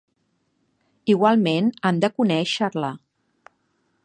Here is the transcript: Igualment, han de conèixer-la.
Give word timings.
Igualment, 1.15 1.69
han 1.91 2.01
de 2.05 2.13
conèixer-la. 2.17 2.95